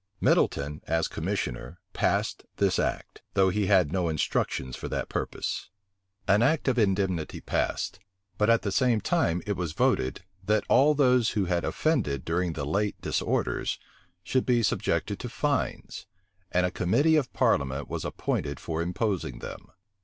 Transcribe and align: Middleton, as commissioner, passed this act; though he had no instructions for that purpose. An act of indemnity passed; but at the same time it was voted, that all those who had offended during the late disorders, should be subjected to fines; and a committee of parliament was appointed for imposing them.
Middleton, 0.19 0.81
as 0.87 1.07
commissioner, 1.07 1.79
passed 1.93 2.43
this 2.57 2.79
act; 2.79 3.21
though 3.35 3.49
he 3.49 3.67
had 3.67 3.91
no 3.91 4.09
instructions 4.09 4.75
for 4.75 4.87
that 4.87 5.09
purpose. 5.09 5.69
An 6.27 6.41
act 6.41 6.67
of 6.67 6.79
indemnity 6.79 7.39
passed; 7.39 7.99
but 8.39 8.49
at 8.49 8.63
the 8.63 8.71
same 8.71 8.99
time 8.99 9.43
it 9.45 9.55
was 9.55 9.73
voted, 9.73 10.23
that 10.43 10.63
all 10.67 10.95
those 10.95 11.29
who 11.37 11.45
had 11.45 11.63
offended 11.63 12.25
during 12.25 12.53
the 12.53 12.65
late 12.65 12.99
disorders, 12.99 13.77
should 14.23 14.43
be 14.47 14.63
subjected 14.63 15.19
to 15.19 15.29
fines; 15.29 16.07
and 16.51 16.65
a 16.65 16.71
committee 16.71 17.15
of 17.15 17.31
parliament 17.31 17.87
was 17.87 18.03
appointed 18.03 18.59
for 18.59 18.81
imposing 18.81 19.37
them. 19.37 19.67